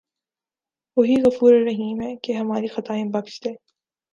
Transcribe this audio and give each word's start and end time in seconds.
وہی 0.97 1.15
غفورالرحیم 1.21 2.01
ہے 2.01 2.15
کہ 2.15 2.31
ہماری 2.31 2.67
خطائیں 2.67 3.05
بخش 3.05 3.39
دے 3.45 3.53